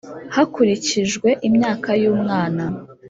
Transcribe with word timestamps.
hakurikijwe 0.35 1.29
imyaka 1.47 1.89
y’umwana, 2.01 2.63